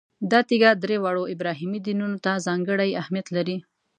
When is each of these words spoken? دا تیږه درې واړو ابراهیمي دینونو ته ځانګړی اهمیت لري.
دا 0.31 0.39
تیږه 0.49 0.71
درې 0.83 0.97
واړو 1.03 1.23
ابراهیمي 1.33 1.79
دینونو 1.87 2.17
ته 2.25 2.31
ځانګړی 2.45 2.89
اهمیت 3.01 3.27
لري. 3.35 3.57